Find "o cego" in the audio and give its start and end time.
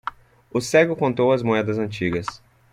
0.51-0.95